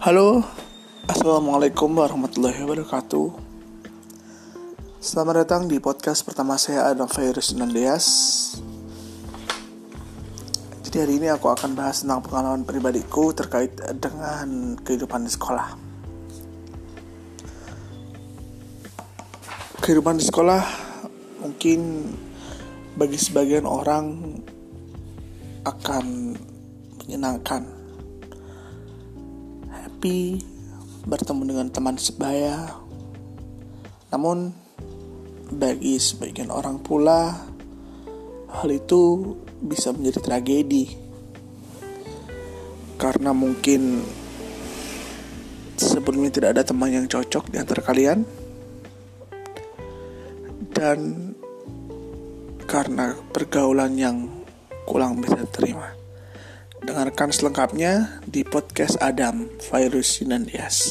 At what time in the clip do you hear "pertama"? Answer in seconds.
6.24-6.56